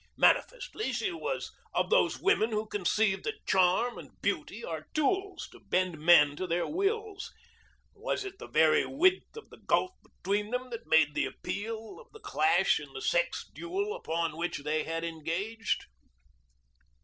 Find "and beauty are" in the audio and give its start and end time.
3.99-4.87